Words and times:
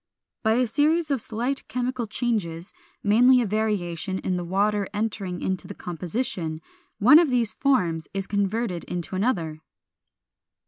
By 0.41 0.53
a 0.53 0.65
series 0.65 1.11
of 1.11 1.21
slight 1.21 1.67
chemical 1.67 2.07
changes 2.07 2.73
(mainly 3.03 3.39
a 3.39 3.45
variation 3.45 4.17
in 4.17 4.35
the 4.35 4.43
water 4.43 4.87
entering 4.95 5.41
into 5.41 5.67
the 5.67 5.75
composition), 5.75 6.59
one 6.97 7.19
of 7.19 7.29
these 7.29 7.53
forms 7.53 8.07
is 8.11 8.25
converted 8.25 8.83
into 8.85 9.15
another. 9.15 9.61